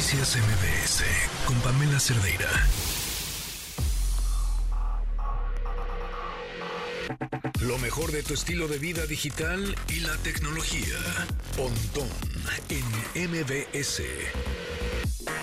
[0.00, 1.04] Noticias MBS
[1.46, 2.48] con Pamela Cerdeira.
[7.68, 9.60] Lo mejor de tu estilo de vida digital
[9.90, 10.96] y la tecnología.
[11.54, 12.08] Pontón
[12.70, 14.00] en MBS.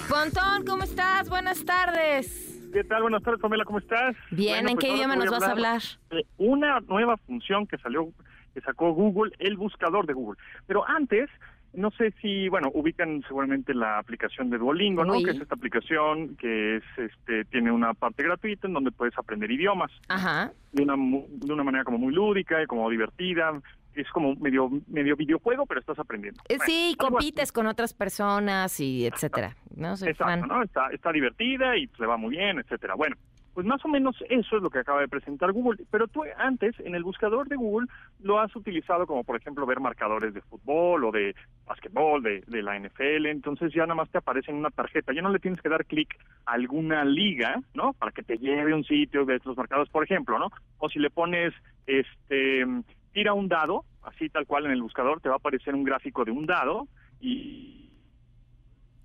[0.09, 1.29] Pontón, ¿cómo estás?
[1.29, 2.59] Buenas tardes.
[2.73, 3.03] ¿Qué tal?
[3.03, 4.15] Buenas tardes, Pamela, ¿cómo estás?
[4.31, 5.81] Bien, Bueno, ¿en pues qué idioma nos vas a hablar?
[6.09, 8.11] de una nueva función que salió,
[8.55, 10.39] que sacó Google, el buscador de Google.
[10.65, 11.29] Pero antes,
[11.73, 15.17] no sé si, bueno, ubican seguramente la aplicación de Duolingo, ¿no?
[15.17, 15.23] Uy.
[15.23, 19.51] Que es esta aplicación que es, este, tiene una parte gratuita en donde puedes aprender
[19.51, 20.51] idiomas Ajá.
[20.71, 20.95] de una
[21.29, 23.59] de una manera como muy lúdica y como divertida.
[23.95, 26.39] Es como medio medio videojuego, pero estás aprendiendo.
[26.49, 26.95] Eh, Bueno, sí, así.
[26.97, 29.55] compites con otras personas y etcétera.
[29.75, 30.47] No soy Exacto, fan.
[30.47, 30.61] ¿no?
[30.63, 32.93] Está, está divertida y le va muy bien, etcétera.
[32.93, 33.15] Bueno,
[33.57, 35.83] pues más o menos eso es lo que acaba de presentar Google.
[35.89, 37.87] Pero tú antes, en el buscador de Google,
[38.19, 41.33] lo has utilizado como, por ejemplo, ver marcadores de fútbol o de
[41.65, 43.25] básquetbol, de, de la NFL.
[43.25, 45.11] Entonces ya nada más te aparece en una tarjeta.
[45.11, 47.93] Ya no le tienes que dar clic a alguna liga, ¿no?
[47.93, 50.51] Para que te lleve a un sitio de los marcadores, por ejemplo, ¿no?
[50.77, 51.51] O si le pones,
[51.87, 52.63] este,
[53.11, 56.23] tira un dado, así tal cual en el buscador, te va a aparecer un gráfico
[56.23, 56.87] de un dado
[57.19, 57.89] y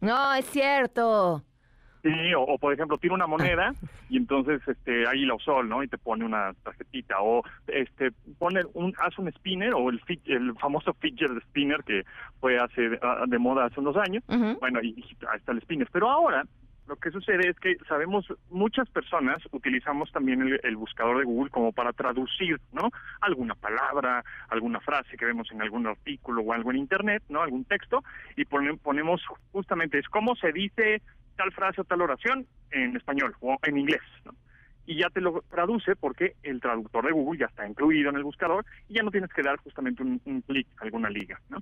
[0.02, 1.42] No, es cierto.
[2.02, 3.72] Sí, o, o, por ejemplo, tira una moneda
[4.08, 5.82] y entonces este águila o sol, ¿no?
[5.82, 10.54] Y te pone una tarjetita o este pone un haz un spinner o el el
[10.58, 12.02] famoso fidget spinner que
[12.40, 14.22] fue hace ah, de moda hace unos años.
[14.60, 15.88] Bueno, y dijiste, ahí está el spinner.
[15.92, 16.44] Pero ahora
[16.88, 21.48] lo que sucede es que sabemos muchas personas utilizamos también el, el buscador de Google
[21.50, 22.90] como para traducir, ¿no?
[23.20, 27.40] Alguna palabra, alguna frase que vemos en algún artículo o algo en internet, ¿no?
[27.42, 28.02] Algún texto
[28.36, 31.00] y pone- ponemos justamente es cómo se dice
[31.36, 34.32] tal frase o tal oración en español o en inglés, ¿no?
[34.84, 38.24] Y ya te lo traduce porque el traductor de Google ya está incluido en el
[38.24, 41.58] buscador y ya no tienes que dar justamente un, clic alguna liga, ¿no?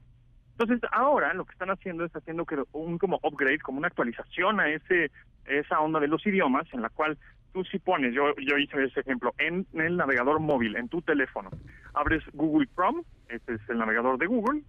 [0.52, 4.68] Entonces, ahora lo que están haciendo es haciendo un como upgrade, como una actualización a
[4.68, 5.10] ese
[5.46, 7.18] esa onda de los idiomas en la cual
[7.52, 11.02] tú si pones, yo yo hice ese ejemplo, en, en el navegador móvil, en tu
[11.02, 11.50] teléfono,
[11.94, 14.62] abres Google Chrome, este es el navegador de Google,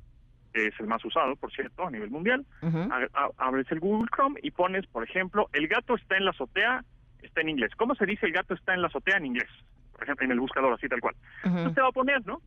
[0.54, 2.78] que es el más usado, por cierto, a nivel mundial, Ujú.
[2.92, 6.32] a- a- abres el Google Chrome y pones, por ejemplo, el gato está en la
[6.32, 6.84] azotea,
[7.22, 7.72] está en inglés.
[7.78, 9.50] ¿Cómo se dice el gato está en la azotea en inglés?
[9.94, 11.16] Por ejemplo, en el buscador, así tal cual.
[11.44, 12.42] Entonces te va a poner, ¿no?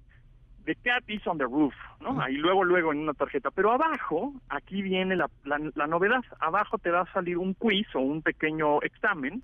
[0.65, 2.21] The cat is on the roof, ¿no?
[2.23, 3.51] Ahí luego, luego en una tarjeta.
[3.51, 6.23] Pero abajo, aquí viene la, la, la novedad.
[6.41, 9.43] Abajo te va a salir un quiz o un pequeño examen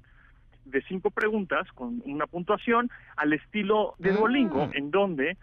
[0.65, 4.15] de cinco preguntas con una puntuación al estilo de Ah.
[4.15, 5.37] Duolingo, en donde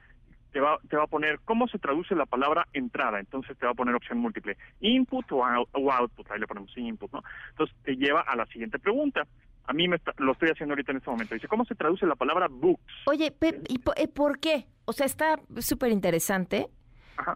[0.58, 3.20] te va, te va a poner cómo se traduce la palabra entrada.
[3.20, 4.58] Entonces te va a poner opción múltiple.
[4.80, 6.32] Input o, out- o output.
[6.32, 7.22] Ahí le ponemos input, ¿no?
[7.52, 9.28] Entonces te lleva a la siguiente pregunta.
[9.66, 11.36] A mí me está- lo estoy haciendo ahorita en este momento.
[11.36, 12.82] Dice, ¿cómo se traduce la palabra books?
[13.06, 14.66] Oye, Pep, ¿y eh, por qué?
[14.86, 16.70] O sea, está súper interesante,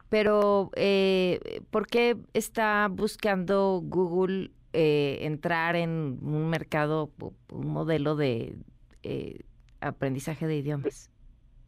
[0.10, 7.12] pero eh, ¿por qué está buscando Google eh, entrar en un mercado,
[7.52, 8.56] un modelo de
[9.04, 9.42] eh,
[9.80, 11.12] aprendizaje de idiomas?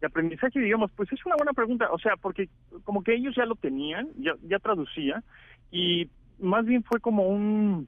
[0.03, 2.50] De aprendizaje de idiomas, pues es una buena pregunta, o sea, porque
[2.84, 5.24] como que ellos ya lo tenían, ya, ya traducía,
[5.72, 6.09] y
[6.40, 7.88] más bien fue como un,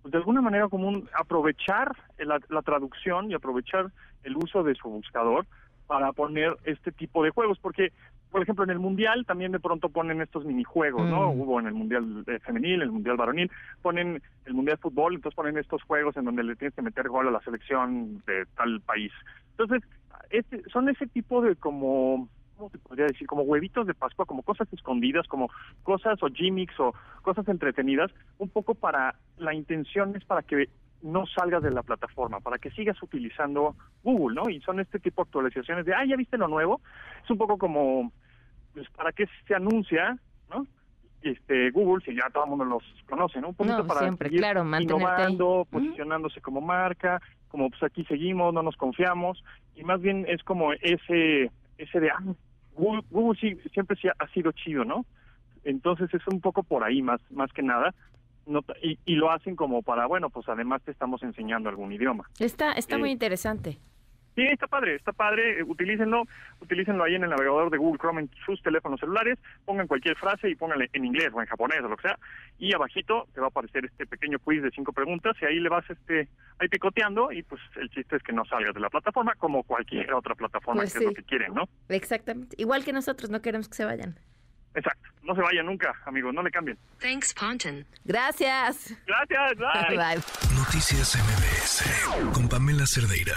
[0.00, 4.74] pues, de alguna manera como un aprovechar la, la traducción y aprovechar el uso de
[4.74, 5.44] su buscador
[5.86, 7.92] para poner este tipo de juegos, porque,
[8.30, 11.30] por ejemplo, en el Mundial también de pronto ponen estos minijuegos, ¿no?
[11.30, 11.40] Mm.
[11.42, 13.50] Hubo en el Mundial eh, femenil, el Mundial varonil,
[13.82, 17.06] ponen el Mundial de Fútbol, entonces ponen estos juegos en donde le tienes que meter
[17.08, 19.12] gol a la selección de tal país.
[19.50, 19.82] Entonces,
[20.30, 23.26] este, son ese tipo de como, ¿cómo se podría decir?
[23.26, 25.50] Como huevitos de Pascua, como cosas escondidas, como
[25.82, 30.68] cosas o gimmicks o cosas entretenidas, un poco para, la intención es para que
[31.02, 34.50] no salgas de la plataforma, para que sigas utilizando Google, ¿no?
[34.50, 36.80] Y son este tipo de actualizaciones de, ah, ya viste lo nuevo.
[37.22, 38.12] Es un poco como,
[38.74, 40.18] pues, ¿para qué se anuncia,
[40.50, 40.66] no?
[41.22, 43.48] Este, Google, si ya todo el mundo los conoce, ¿no?
[43.48, 45.32] Un poquito No, para siempre, seguir claro, mantenerte ahí.
[45.32, 49.42] innovando, posicionándose como marca, como pues aquí seguimos, no nos confiamos,
[49.74, 52.22] y más bien es como ese, ese de, ah,
[52.74, 55.04] Google, Google sí, siempre sí ha sido chido, ¿no?
[55.64, 57.94] Entonces es un poco por ahí más, más que nada,
[58.46, 62.24] no, y, y lo hacen como para, bueno, pues además te estamos enseñando algún idioma.
[62.38, 63.78] Está, está muy interesante.
[64.38, 66.22] Sí, está padre, está padre, eh, utilícenlo,
[66.60, 70.48] utilícenlo ahí en el navegador de Google Chrome en sus teléfonos celulares, pongan cualquier frase
[70.48, 72.18] y pónganle en inglés o en japonés o lo que sea,
[72.56, 75.68] y abajito te va a aparecer este pequeño quiz de cinco preguntas y ahí le
[75.68, 76.28] vas este
[76.58, 80.12] ahí picoteando y pues el chiste es que no salgas de la plataforma como cualquier
[80.12, 81.64] otra plataforma Pues que es lo que quieren, ¿no?
[81.88, 82.56] Exactamente.
[82.58, 84.18] Igual que nosotros, no queremos que se vayan.
[84.74, 86.78] Exacto, no se vayan nunca, amigos, no le cambien.
[87.00, 87.86] Thanks, Ponton.
[88.04, 88.94] Gracias.
[89.06, 89.96] Gracias, bye.
[89.96, 90.22] Bye.
[90.56, 93.34] Noticias MBS con Pamela Cerdeira.